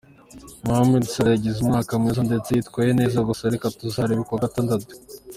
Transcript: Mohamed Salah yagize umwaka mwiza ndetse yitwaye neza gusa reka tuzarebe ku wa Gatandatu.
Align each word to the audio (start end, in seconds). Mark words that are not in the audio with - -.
Mohamed 0.67 1.03
Salah 1.11 1.33
yagize 1.35 1.57
umwaka 1.59 1.93
mwiza 2.01 2.21
ndetse 2.29 2.49
yitwaye 2.51 2.91
neza 2.99 3.19
gusa 3.29 3.51
reka 3.53 3.67
tuzarebe 3.79 4.21
ku 4.25 4.31
wa 4.33 4.43
Gatandatu. 4.45 4.91